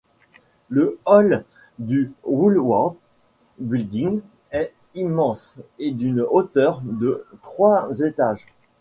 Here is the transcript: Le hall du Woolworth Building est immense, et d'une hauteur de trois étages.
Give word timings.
Le 0.69 0.97
hall 1.05 1.45
du 1.77 2.11
Woolworth 2.23 2.97
Building 3.59 4.21
est 4.49 4.73
immense, 4.95 5.57
et 5.77 5.91
d'une 5.91 6.21
hauteur 6.21 6.81
de 6.83 7.27
trois 7.43 7.87
étages. 7.99 8.47